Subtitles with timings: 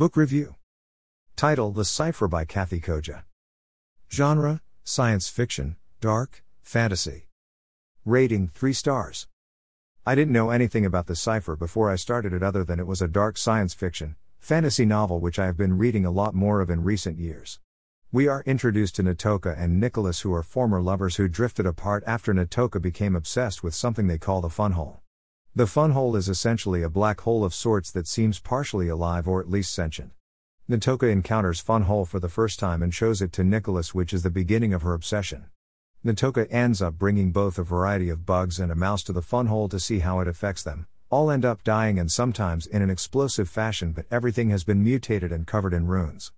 [0.00, 0.54] Book Review
[1.36, 3.24] Title The Cipher by Kathe Koja.
[4.10, 7.26] Genre Science Fiction, Dark, Fantasy.
[8.06, 9.28] Rating 3 stars.
[10.06, 13.02] I didn't know anything about The Cipher before I started it other than it was
[13.02, 16.70] a dark science fiction, fantasy novel which I have been reading a lot more of
[16.70, 17.60] in recent years.
[18.10, 22.32] We are introduced to Natoka and Nicholas, who are former lovers who drifted apart after
[22.32, 24.99] Natoka became obsessed with something they call the funhole.
[25.52, 29.50] The funhole is essentially a black hole of sorts that seems partially alive or at
[29.50, 30.12] least sentient.
[30.68, 34.30] Natoka encounters funhole for the first time and shows it to Nicholas, which is the
[34.30, 35.46] beginning of her obsession.
[36.04, 39.68] Natoka ends up bringing both a variety of bugs and a mouse to the funhole
[39.70, 40.86] to see how it affects them.
[41.10, 45.32] All end up dying and sometimes in an explosive fashion, but everything has been mutated
[45.32, 46.30] and covered in runes.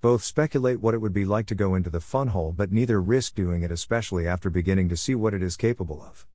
[0.00, 3.36] Both speculate what it would be like to go into the funhole, but neither risk
[3.36, 6.26] doing it, especially after beginning to see what it is capable of.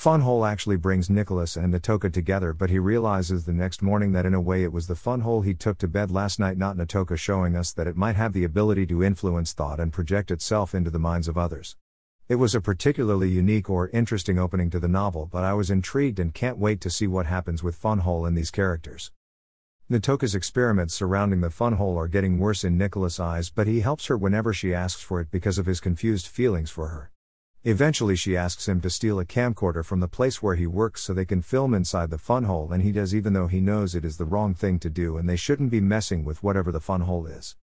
[0.00, 4.32] Funhole actually brings Nicholas and Natoka together, but he realizes the next morning that in
[4.32, 7.54] a way it was the funhole he took to bed last night, not Natoka, showing
[7.54, 10.98] us that it might have the ability to influence thought and project itself into the
[10.98, 11.76] minds of others.
[12.30, 16.18] It was a particularly unique or interesting opening to the novel, but I was intrigued
[16.18, 19.12] and can't wait to see what happens with Funhole and these characters.
[19.90, 24.16] Natoka's experiments surrounding the funhole are getting worse in Nicholas' eyes, but he helps her
[24.16, 27.10] whenever she asks for it because of his confused feelings for her.
[27.64, 31.12] Eventually, she asks him to steal a camcorder from the place where he works so
[31.12, 34.16] they can film inside the funhole, and he does even though he knows it is
[34.16, 37.56] the wrong thing to do and they shouldn't be messing with whatever the funhole is.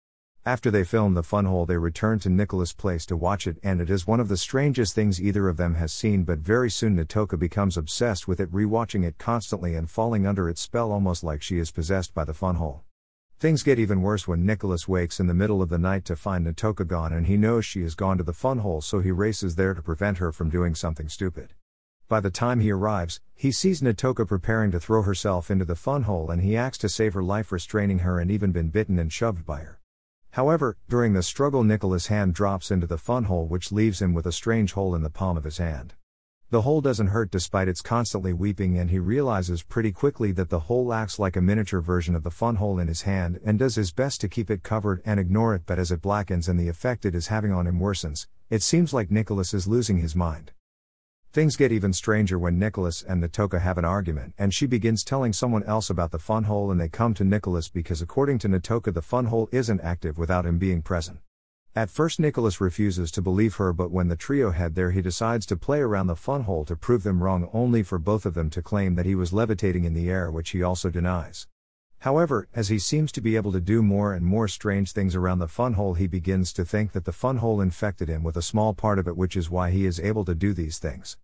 [0.44, 3.88] After they film the funhole, they return to Nicholas' place to watch it, and it
[3.88, 6.24] is one of the strangest things either of them has seen.
[6.24, 10.60] But very soon, Natoka becomes obsessed with it, rewatching it constantly and falling under its
[10.60, 12.85] spell almost like she is possessed by the funhole.
[13.38, 16.46] Things get even worse when Nicholas wakes in the middle of the night to find
[16.46, 19.74] Natoka gone, and he knows she has gone to the funhole, so he races there
[19.74, 21.52] to prevent her from doing something stupid.
[22.08, 26.30] By the time he arrives, he sees Natoka preparing to throw herself into the funhole
[26.30, 29.44] and he acts to save her life, restraining her and even been bitten and shoved
[29.44, 29.80] by her.
[30.30, 34.32] However, during the struggle, Nicholas' hand drops into the funhole, which leaves him with a
[34.32, 35.92] strange hole in the palm of his hand.
[36.48, 40.60] The hole doesn't hurt despite its constantly weeping, and he realizes pretty quickly that the
[40.60, 43.74] hole acts like a miniature version of the fun hole in his hand and does
[43.74, 45.62] his best to keep it covered and ignore it.
[45.66, 48.94] But as it blackens and the effect it is having on him worsens, it seems
[48.94, 50.52] like Nicholas is losing his mind.
[51.32, 55.32] Things get even stranger when Nicholas and Natoka have an argument, and she begins telling
[55.32, 58.94] someone else about the fun hole, and they come to Nicholas because, according to Natoka,
[58.94, 61.18] the fun hole isn't active without him being present.
[61.76, 65.44] At first, Nicholas refuses to believe her, but when the trio head there, he decides
[65.44, 68.62] to play around the funhole to prove them wrong, only for both of them to
[68.62, 71.46] claim that he was levitating in the air, which he also denies.
[71.98, 75.38] However, as he seems to be able to do more and more strange things around
[75.38, 78.98] the funhole, he begins to think that the funhole infected him with a small part
[78.98, 81.18] of it, which is why he is able to do these things.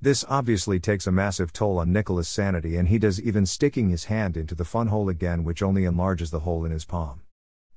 [0.00, 4.04] This obviously takes a massive toll on Nicholas' sanity, and he does even sticking his
[4.04, 7.22] hand into the fun hole again, which only enlarges the hole in his palm.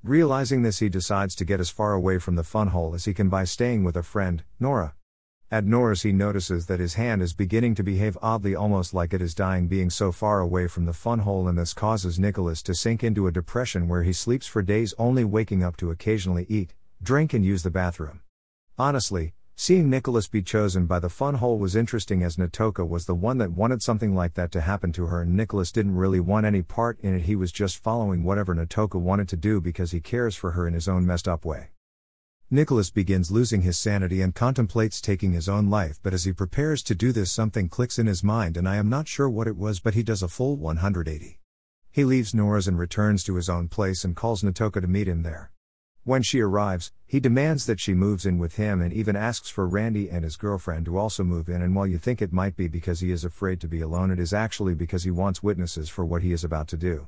[0.03, 3.13] Realizing this, he decides to get as far away from the fun hole as he
[3.13, 4.95] can by staying with a friend, Nora.
[5.51, 9.21] At Nora's, he notices that his hand is beginning to behave oddly, almost like it
[9.21, 12.75] is dying, being so far away from the fun hole, and this causes Nicholas to
[12.75, 16.75] sink into a depression where he sleeps for days, only waking up to occasionally eat,
[17.03, 18.21] drink, and use the bathroom.
[18.77, 23.13] Honestly, Seeing Nicholas be chosen by the fun hole was interesting as Natoka was the
[23.13, 26.45] one that wanted something like that to happen to her and Nicholas didn't really want
[26.45, 27.23] any part in it.
[27.23, 30.73] He was just following whatever Natoka wanted to do because he cares for her in
[30.73, 31.71] his own messed up way.
[32.49, 36.81] Nicholas begins losing his sanity and contemplates taking his own life, but as he prepares
[36.83, 39.57] to do this, something clicks in his mind, and I am not sure what it
[39.57, 41.37] was, but he does a full 180.
[41.91, 45.23] He leaves Nora's and returns to his own place and calls Natoka to meet him
[45.23, 45.51] there.
[46.03, 49.67] When she arrives, he demands that she moves in with him and even asks for
[49.67, 51.61] Randy and his girlfriend to also move in.
[51.61, 54.19] And while you think it might be because he is afraid to be alone, it
[54.19, 57.07] is actually because he wants witnesses for what he is about to do.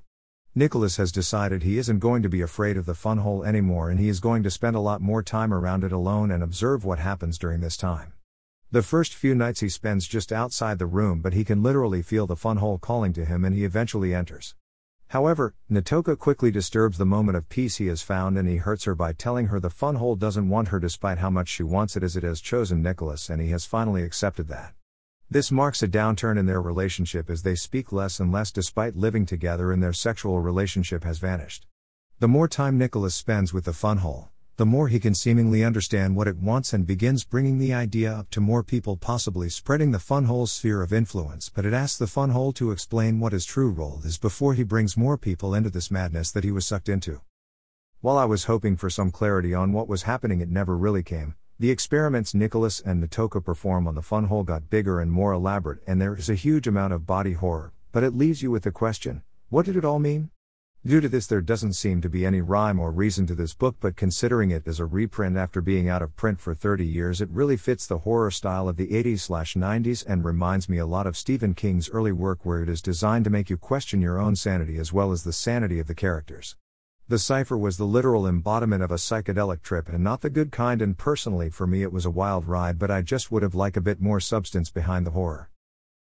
[0.53, 4.02] Nicholas has decided he isn't going to be afraid of the fun hole anymore and
[4.02, 7.00] he is going to spend a lot more time around it alone and observe what
[7.00, 8.12] happens during this time.
[8.69, 12.28] The first few nights he spends just outside the room, but he can literally feel
[12.28, 14.56] the fun hole calling to him and he eventually enters.
[15.11, 18.96] However, Natoka quickly disturbs the moment of peace he has found and he hurts her
[18.96, 22.16] by telling her the funhole doesn't want her despite how much she wants it as
[22.16, 24.73] it has chosen Nicholas and he has finally accepted that.
[25.29, 29.25] This marks a downturn in their relationship as they speak less and less despite living
[29.25, 31.67] together and their sexual relationship has vanished.
[32.19, 36.28] The more time Nicholas spends with the funhole, the more he can seemingly understand what
[36.28, 40.52] it wants and begins bringing the idea up to more people, possibly spreading the funhole's
[40.52, 41.50] sphere of influence.
[41.50, 44.98] But it asks the funhole to explain what his true role is before he brings
[44.98, 47.22] more people into this madness that he was sucked into.
[48.02, 51.36] While I was hoping for some clarity on what was happening, it never really came.
[51.59, 56.02] The experiments Nicholas and Natoka perform on the funhole got bigger and more elaborate, and
[56.02, 59.22] there is a huge amount of body horror, but it leaves you with the question
[59.50, 60.32] what did it all mean?
[60.83, 63.75] Due to this, there doesn't seem to be any rhyme or reason to this book,
[63.79, 67.29] but considering it as a reprint after being out of print for 30 years, it
[67.29, 71.16] really fits the horror style of the 80s 90s and reminds me a lot of
[71.16, 74.79] Stephen King's early work, where it is designed to make you question your own sanity
[74.79, 76.55] as well as the sanity of the characters.
[77.07, 80.81] The cipher was the literal embodiment of a psychedelic trip and not the good kind,
[80.81, 83.78] and personally for me it was a wild ride, but I just would have liked
[83.78, 85.51] a bit more substance behind the horror.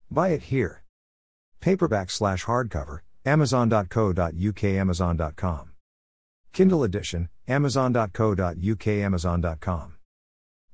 [0.08, 0.84] Buy it here.
[1.58, 5.70] Paperback slash hardcover, Amazon.co.uk, Amazon.com.
[6.52, 9.94] Kindle edition, Amazon.co.uk, Amazon.com.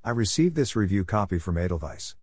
[0.04, 2.14] I received this review copy from Edelweiss.